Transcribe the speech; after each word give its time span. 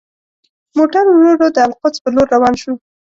موټر 0.77 1.03
ورو 1.09 1.31
ورو 1.35 1.47
د 1.55 1.57
القدس 1.67 1.97
په 2.03 2.09
لور 2.15 2.27
روان 2.35 2.53
شو. 2.61 2.73